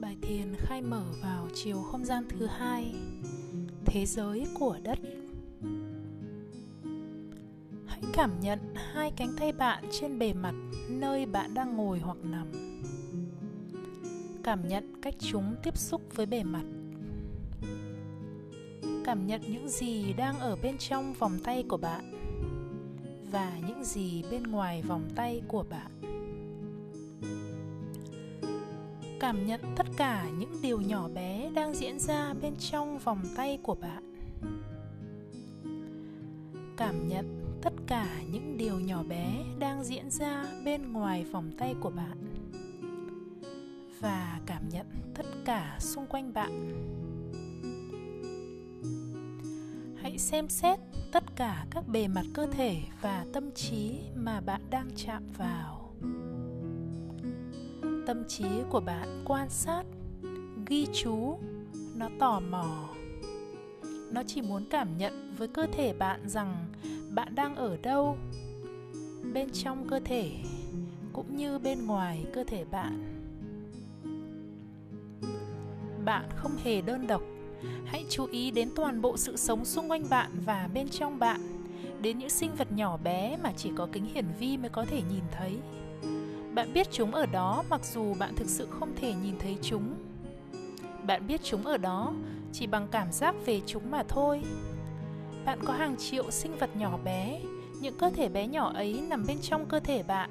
Bài 0.00 0.16
thiền 0.22 0.54
khai 0.56 0.82
mở 0.82 1.04
vào 1.22 1.48
chiều 1.54 1.82
không 1.82 2.04
gian 2.04 2.24
thứ 2.28 2.46
hai, 2.46 2.94
Thế 3.84 4.06
giới 4.06 4.46
của 4.58 4.78
đất. 4.82 4.98
Hãy 7.86 8.00
cảm 8.12 8.40
nhận 8.40 8.58
hai 8.74 9.10
cánh 9.16 9.32
tay 9.38 9.52
bạn 9.52 9.84
trên 9.92 10.18
bề 10.18 10.32
mặt 10.32 10.54
nơi 10.88 11.26
bạn 11.26 11.54
đang 11.54 11.76
ngồi 11.76 11.98
hoặc 11.98 12.16
nằm. 12.22 12.46
Cảm 14.42 14.68
nhận 14.68 15.00
cách 15.02 15.14
chúng 15.18 15.54
tiếp 15.62 15.78
xúc 15.78 16.02
với 16.14 16.26
bề 16.26 16.42
mặt. 16.42 16.64
Cảm 19.04 19.26
nhận 19.26 19.40
những 19.48 19.68
gì 19.68 20.12
đang 20.12 20.38
ở 20.38 20.56
bên 20.62 20.78
trong 20.78 21.12
vòng 21.12 21.38
tay 21.44 21.64
của 21.68 21.76
bạn 21.76 22.12
Và 23.32 23.52
những 23.66 23.84
gì 23.84 24.24
bên 24.30 24.42
ngoài 24.42 24.82
vòng 24.82 25.08
tay 25.14 25.42
của 25.48 25.64
bạn. 25.70 26.13
Cảm 29.24 29.46
nhận 29.46 29.60
tất 29.76 29.86
cả 29.96 30.28
những 30.38 30.52
điều 30.62 30.80
nhỏ 30.80 31.08
bé 31.08 31.50
đang 31.54 31.74
diễn 31.74 31.98
ra 31.98 32.34
bên 32.42 32.56
trong 32.56 32.98
vòng 32.98 33.22
tay 33.36 33.58
của 33.62 33.74
bạn. 33.74 34.14
Cảm 36.76 37.08
nhận 37.08 37.58
tất 37.62 37.72
cả 37.86 38.06
những 38.30 38.56
điều 38.56 38.80
nhỏ 38.80 39.02
bé 39.02 39.44
đang 39.58 39.84
diễn 39.84 40.10
ra 40.10 40.44
bên 40.64 40.92
ngoài 40.92 41.24
vòng 41.24 41.50
tay 41.58 41.74
của 41.80 41.90
bạn. 41.90 42.18
Và 44.00 44.40
cảm 44.46 44.68
nhận 44.68 44.86
tất 45.14 45.26
cả 45.44 45.76
xung 45.80 46.06
quanh 46.06 46.32
bạn. 46.32 46.70
Hãy 50.02 50.18
xem 50.18 50.48
xét 50.48 50.78
tất 51.12 51.24
cả 51.36 51.66
các 51.70 51.88
bề 51.88 52.08
mặt 52.08 52.24
cơ 52.34 52.46
thể 52.46 52.76
và 53.00 53.26
tâm 53.32 53.50
trí 53.52 53.98
mà 54.14 54.40
bạn 54.40 54.60
đang 54.70 54.88
chạm 54.96 55.22
vào 55.38 55.92
tâm 58.06 58.24
trí 58.28 58.44
của 58.70 58.80
bạn 58.80 59.22
quan 59.24 59.50
sát, 59.50 59.82
ghi 60.66 60.86
chú, 60.92 61.38
nó 61.94 62.08
tò 62.18 62.40
mò. 62.40 62.88
Nó 64.12 64.22
chỉ 64.26 64.42
muốn 64.42 64.64
cảm 64.70 64.98
nhận 64.98 65.34
với 65.38 65.48
cơ 65.48 65.66
thể 65.72 65.92
bạn 65.92 66.28
rằng 66.28 66.66
bạn 67.10 67.34
đang 67.34 67.56
ở 67.56 67.76
đâu, 67.76 68.16
bên 69.34 69.50
trong 69.52 69.88
cơ 69.88 70.00
thể 70.04 70.30
cũng 71.12 71.36
như 71.36 71.58
bên 71.58 71.86
ngoài 71.86 72.24
cơ 72.34 72.44
thể 72.44 72.64
bạn. 72.64 73.20
Bạn 76.04 76.28
không 76.36 76.56
hề 76.64 76.80
đơn 76.80 77.06
độc. 77.06 77.22
Hãy 77.84 78.04
chú 78.10 78.26
ý 78.26 78.50
đến 78.50 78.70
toàn 78.76 79.02
bộ 79.02 79.16
sự 79.16 79.36
sống 79.36 79.64
xung 79.64 79.90
quanh 79.90 80.04
bạn 80.10 80.30
và 80.44 80.68
bên 80.74 80.88
trong 80.88 81.18
bạn, 81.18 81.40
đến 82.02 82.18
những 82.18 82.30
sinh 82.30 82.50
vật 82.54 82.72
nhỏ 82.72 82.96
bé 82.96 83.36
mà 83.42 83.52
chỉ 83.56 83.70
có 83.76 83.88
kính 83.92 84.04
hiển 84.14 84.26
vi 84.38 84.56
mới 84.56 84.68
có 84.68 84.84
thể 84.84 85.02
nhìn 85.10 85.24
thấy 85.32 85.58
bạn 86.54 86.72
biết 86.72 86.86
chúng 86.90 87.14
ở 87.14 87.26
đó 87.26 87.64
mặc 87.70 87.80
dù 87.84 88.14
bạn 88.14 88.34
thực 88.36 88.48
sự 88.48 88.68
không 88.70 88.92
thể 88.96 89.14
nhìn 89.14 89.34
thấy 89.38 89.58
chúng. 89.62 89.94
Bạn 91.06 91.26
biết 91.26 91.40
chúng 91.44 91.66
ở 91.66 91.76
đó 91.76 92.12
chỉ 92.52 92.66
bằng 92.66 92.88
cảm 92.90 93.12
giác 93.12 93.34
về 93.46 93.60
chúng 93.66 93.90
mà 93.90 94.02
thôi. 94.08 94.42
Bạn 95.44 95.58
có 95.64 95.72
hàng 95.72 95.96
triệu 95.96 96.30
sinh 96.30 96.56
vật 96.58 96.76
nhỏ 96.76 96.98
bé, 97.04 97.40
những 97.80 97.98
cơ 97.98 98.10
thể 98.10 98.28
bé 98.28 98.46
nhỏ 98.46 98.72
ấy 98.74 99.02
nằm 99.08 99.24
bên 99.28 99.38
trong 99.42 99.66
cơ 99.66 99.80
thể 99.80 100.02
bạn. 100.02 100.30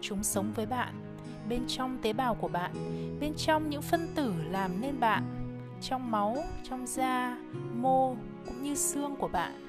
Chúng 0.00 0.22
sống 0.22 0.52
với 0.54 0.66
bạn, 0.66 1.16
bên 1.48 1.64
trong 1.68 1.98
tế 2.02 2.12
bào 2.12 2.34
của 2.34 2.48
bạn, 2.48 2.72
bên 3.20 3.34
trong 3.36 3.70
những 3.70 3.82
phân 3.82 4.08
tử 4.14 4.32
làm 4.50 4.80
nên 4.80 5.00
bạn, 5.00 5.24
trong 5.80 6.10
máu, 6.10 6.36
trong 6.64 6.86
da, 6.86 7.38
mô 7.74 8.14
cũng 8.46 8.62
như 8.62 8.74
xương 8.74 9.16
của 9.16 9.28
bạn. 9.28 9.62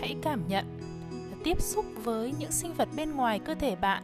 Hãy 0.00 0.16
cảm 0.22 0.48
nhận 0.48 0.81
tiếp 1.44 1.60
xúc 1.60 1.84
với 2.04 2.34
những 2.38 2.52
sinh 2.52 2.74
vật 2.74 2.88
bên 2.96 3.16
ngoài 3.16 3.38
cơ 3.38 3.54
thể 3.54 3.76
bạn, 3.76 4.02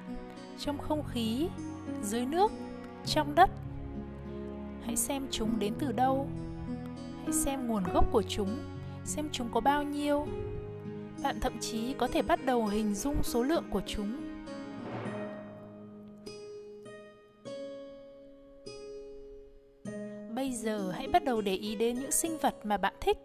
trong 0.58 0.78
không 0.78 1.02
khí, 1.12 1.48
dưới 2.02 2.26
nước, 2.26 2.52
trong 3.06 3.34
đất. 3.34 3.50
Hãy 4.84 4.96
xem 4.96 5.26
chúng 5.30 5.58
đến 5.58 5.74
từ 5.78 5.92
đâu. 5.92 6.26
Hãy 7.24 7.32
xem 7.32 7.66
nguồn 7.66 7.84
gốc 7.94 8.04
của 8.12 8.22
chúng, 8.22 8.58
xem 9.04 9.28
chúng 9.32 9.48
có 9.52 9.60
bao 9.60 9.82
nhiêu. 9.82 10.26
Bạn 11.22 11.40
thậm 11.40 11.58
chí 11.60 11.92
có 11.92 12.08
thể 12.08 12.22
bắt 12.22 12.44
đầu 12.44 12.66
hình 12.66 12.94
dung 12.94 13.22
số 13.22 13.42
lượng 13.42 13.64
của 13.70 13.82
chúng. 13.86 14.16
Bây 20.34 20.52
giờ 20.52 20.90
hãy 20.90 21.08
bắt 21.08 21.24
đầu 21.24 21.40
để 21.40 21.54
ý 21.54 21.76
đến 21.76 21.98
những 22.00 22.12
sinh 22.12 22.38
vật 22.38 22.54
mà 22.64 22.76
bạn 22.76 22.94
thích. 23.00 23.16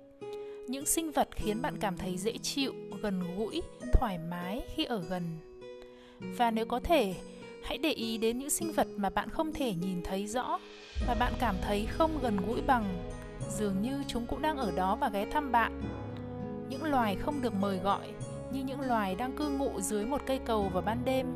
Những 0.67 0.85
sinh 0.85 1.11
vật 1.11 1.29
khiến 1.31 1.61
bạn 1.61 1.77
cảm 1.79 1.97
thấy 1.97 2.17
dễ 2.17 2.37
chịu 2.37 2.73
gần 3.03 3.37
gũi, 3.37 3.61
thoải 3.93 4.17
mái 4.17 4.61
khi 4.75 4.83
ở 4.83 5.01
gần. 5.09 5.37
Và 6.19 6.51
nếu 6.51 6.65
có 6.65 6.79
thể, 6.79 7.15
hãy 7.63 7.77
để 7.77 7.91
ý 7.91 8.17
đến 8.17 8.37
những 8.37 8.49
sinh 8.49 8.71
vật 8.71 8.87
mà 8.97 9.09
bạn 9.09 9.29
không 9.29 9.53
thể 9.53 9.73
nhìn 9.73 10.01
thấy 10.03 10.27
rõ 10.27 10.59
và 11.07 11.15
bạn 11.19 11.33
cảm 11.39 11.55
thấy 11.61 11.85
không 11.85 12.19
gần 12.21 12.37
gũi 12.47 12.61
bằng. 12.61 13.03
Dường 13.49 13.81
như 13.81 14.03
chúng 14.07 14.25
cũng 14.25 14.41
đang 14.41 14.57
ở 14.57 14.71
đó 14.71 14.95
và 14.95 15.09
ghé 15.09 15.25
thăm 15.25 15.51
bạn. 15.51 15.81
Những 16.69 16.83
loài 16.83 17.15
không 17.15 17.41
được 17.41 17.53
mời 17.53 17.77
gọi, 17.77 18.07
như 18.53 18.63
những 18.63 18.81
loài 18.81 19.15
đang 19.15 19.35
cư 19.37 19.49
ngụ 19.49 19.81
dưới 19.81 20.05
một 20.05 20.21
cây 20.25 20.39
cầu 20.45 20.69
vào 20.73 20.81
ban 20.81 21.05
đêm. 21.05 21.27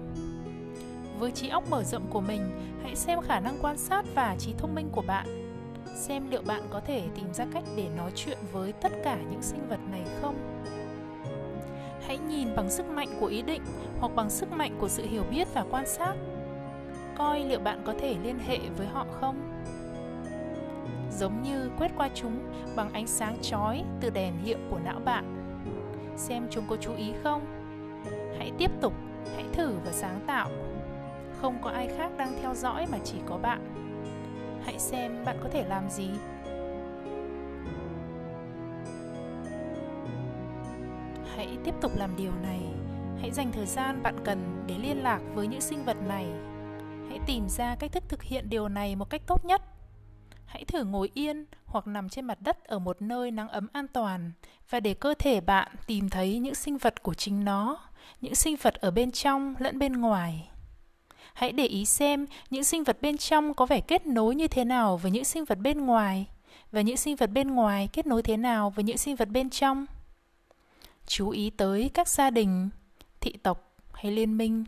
Với 1.20 1.32
trí 1.32 1.50
óc 1.50 1.64
mở 1.70 1.84
rộng 1.84 2.08
của 2.10 2.22
mình, 2.22 2.42
hãy 2.84 2.96
xem 2.96 3.22
khả 3.22 3.40
năng 3.40 3.58
quan 3.62 3.78
sát 3.78 4.06
và 4.16 4.36
trí 4.40 4.54
thông 4.58 4.76
minh 4.76 4.90
của 4.92 5.04
bạn. 5.08 5.54
Xem 5.96 6.30
liệu 6.30 6.42
bạn 6.42 6.62
có 6.70 6.80
thể 6.80 7.04
tìm 7.16 7.34
ra 7.34 7.46
cách 7.54 7.64
để 7.76 7.90
nói 7.98 8.12
chuyện 8.16 8.38
với 8.52 8.74
tất 8.74 8.92
cả 9.04 9.18
những 9.32 9.42
sinh 9.42 9.70
vật 9.70 9.80
này 9.92 10.04
không? 10.22 10.64
Hãy 12.08 12.18
nhìn 12.18 12.56
bằng 12.56 12.70
sức 12.70 12.86
mạnh 12.86 13.08
của 13.20 13.26
ý 13.26 13.42
định 13.42 13.62
hoặc 14.00 14.12
bằng 14.16 14.30
sức 14.30 14.52
mạnh 14.52 14.78
của 14.80 14.88
sự 14.88 15.06
hiểu 15.06 15.24
biết 15.32 15.48
và 15.54 15.66
quan 15.70 15.88
sát. 15.88 16.14
Coi 17.18 17.40
liệu 17.40 17.60
bạn 17.60 17.82
có 17.86 17.94
thể 18.00 18.16
liên 18.24 18.40
hệ 18.40 18.60
với 18.78 18.88
họ 18.88 19.06
không? 19.12 19.64
Giống 21.12 21.42
như 21.42 21.72
quét 21.78 21.92
qua 21.98 22.10
chúng 22.14 22.40
bằng 22.76 22.94
ánh 22.94 23.08
sáng 23.08 23.38
chói 23.42 23.84
từ 24.02 24.10
đèn 24.10 24.34
hiệu 24.44 24.58
của 24.70 24.80
não 24.86 25.00
bạn. 25.06 25.54
Xem 26.16 26.48
chúng 26.52 26.64
có 26.70 26.76
chú 26.76 26.96
ý 26.96 27.14
không? 27.24 27.46
Hãy 28.38 28.52
tiếp 28.58 28.72
tục, 28.82 28.94
hãy 29.36 29.46
thử 29.54 29.74
và 29.86 29.92
sáng 29.92 30.20
tạo. 30.28 30.50
Không 31.42 31.58
có 31.62 31.70
ai 31.70 31.88
khác 31.98 32.12
đang 32.18 32.34
theo 32.42 32.56
dõi 32.56 32.86
mà 32.92 32.98
chỉ 33.04 33.18
có 33.26 33.38
bạn. 33.38 33.74
Hãy 34.64 34.80
xem 34.80 35.26
bạn 35.26 35.38
có 35.44 35.50
thể 35.50 35.66
làm 35.70 35.90
gì. 35.90 36.10
Hãy 41.38 41.58
tiếp 41.64 41.74
tục 41.82 41.92
làm 41.96 42.16
điều 42.18 42.32
này. 42.32 42.60
Hãy 43.22 43.32
dành 43.32 43.52
thời 43.52 43.66
gian 43.66 44.04
bạn 44.04 44.16
cần 44.26 44.64
để 44.68 44.76
liên 44.78 45.04
lạc 45.04 45.20
với 45.34 45.48
những 45.48 45.62
sinh 45.62 45.86
vật 45.86 45.98
này. 46.08 46.26
Hãy 47.10 47.20
tìm 47.28 47.50
ra 47.50 47.76
cách 47.76 47.92
thức 47.92 48.04
thực 48.10 48.24
hiện 48.24 48.50
điều 48.50 48.70
này 48.70 48.96
một 48.96 49.10
cách 49.10 49.22
tốt 49.28 49.46
nhất. 49.46 49.62
Hãy 50.46 50.66
thử 50.66 50.84
ngồi 50.84 51.12
yên 51.14 51.46
hoặc 51.66 51.88
nằm 51.88 52.10
trên 52.10 52.26
mặt 52.26 52.42
đất 52.42 52.64
ở 52.64 52.80
một 52.80 53.02
nơi 53.02 53.32
nắng 53.32 53.48
ấm 53.48 53.68
an 53.74 53.88
toàn 53.88 54.32
và 54.70 54.80
để 54.80 54.94
cơ 54.94 55.14
thể 55.20 55.42
bạn 55.42 55.68
tìm 55.88 56.10
thấy 56.10 56.40
những 56.40 56.56
sinh 56.56 56.78
vật 56.78 57.04
của 57.04 57.14
chính 57.14 57.46
nó, 57.46 57.80
những 58.22 58.36
sinh 58.36 58.56
vật 58.62 58.74
ở 58.74 58.92
bên 58.92 59.12
trong 59.12 59.56
lẫn 59.60 59.80
bên 59.80 59.94
ngoài. 59.94 60.50
Hãy 61.34 61.52
để 61.52 61.66
ý 61.66 61.86
xem 61.86 62.26
những 62.50 62.64
sinh 62.64 62.84
vật 62.84 62.98
bên 63.02 63.18
trong 63.18 63.54
có 63.54 63.66
vẻ 63.66 63.82
kết 63.82 64.08
nối 64.08 64.36
như 64.36 64.48
thế 64.48 64.66
nào 64.66 64.98
với 64.98 65.12
những 65.12 65.26
sinh 65.26 65.46
vật 65.46 65.60
bên 65.60 65.86
ngoài 65.86 66.26
và 66.72 66.82
những 66.82 66.98
sinh 66.98 67.16
vật 67.16 67.32
bên 67.32 67.52
ngoài 67.52 67.90
kết 67.94 68.08
nối 68.08 68.24
thế 68.24 68.38
nào 68.38 68.70
với 68.70 68.84
những 68.84 68.98
sinh 68.98 69.16
vật 69.16 69.30
bên 69.30 69.50
trong 69.50 69.86
chú 71.08 71.30
ý 71.30 71.50
tới 71.50 71.92
các 71.94 72.08
gia 72.08 72.30
đình, 72.30 72.70
thị 73.20 73.34
tộc 73.44 73.76
hay 73.94 74.12
liên 74.12 74.38
minh. 74.38 74.66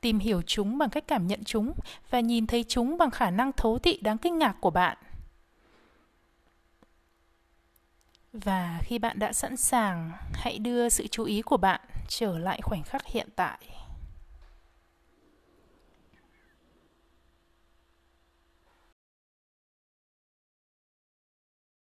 Tìm 0.00 0.18
hiểu 0.18 0.42
chúng 0.46 0.78
bằng 0.78 0.90
cách 0.90 1.04
cảm 1.06 1.26
nhận 1.26 1.44
chúng 1.44 1.72
và 2.10 2.20
nhìn 2.20 2.46
thấy 2.46 2.64
chúng 2.68 2.98
bằng 2.98 3.10
khả 3.10 3.30
năng 3.30 3.52
thấu 3.52 3.78
thị 3.78 3.98
đáng 4.02 4.18
kinh 4.18 4.38
ngạc 4.38 4.56
của 4.60 4.70
bạn. 4.70 4.98
Và 8.32 8.80
khi 8.82 8.98
bạn 8.98 9.18
đã 9.18 9.32
sẵn 9.32 9.56
sàng, 9.56 10.12
hãy 10.32 10.58
đưa 10.58 10.88
sự 10.88 11.06
chú 11.06 11.24
ý 11.24 11.42
của 11.42 11.56
bạn 11.56 11.80
trở 12.08 12.38
lại 12.38 12.60
khoảnh 12.62 12.82
khắc 12.82 13.06
hiện 13.06 13.28
tại. 13.36 13.58